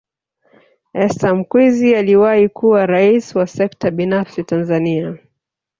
[0.93, 5.17] Esther Mkwizu aliwahi kuwa Rais wa Sekta Binafsi Tanzania